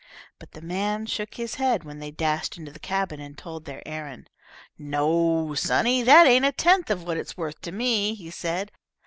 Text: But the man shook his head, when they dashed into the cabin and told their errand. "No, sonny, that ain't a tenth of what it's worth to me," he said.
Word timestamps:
But 0.39 0.53
the 0.53 0.63
man 0.63 1.05
shook 1.05 1.35
his 1.35 1.53
head, 1.61 1.83
when 1.83 1.99
they 1.99 2.09
dashed 2.09 2.57
into 2.57 2.71
the 2.71 2.79
cabin 2.79 3.19
and 3.19 3.37
told 3.37 3.65
their 3.65 3.87
errand. 3.87 4.31
"No, 4.75 5.53
sonny, 5.53 6.01
that 6.01 6.25
ain't 6.25 6.43
a 6.43 6.51
tenth 6.51 6.89
of 6.89 7.03
what 7.03 7.17
it's 7.17 7.37
worth 7.37 7.61
to 7.61 7.71
me," 7.71 8.15
he 8.15 8.31
said. 8.31 8.71